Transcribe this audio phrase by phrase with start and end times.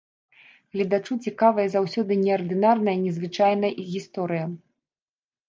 [0.77, 4.45] Гледачу цікавая заўсёды неардынарная, незвычайная гісторыя.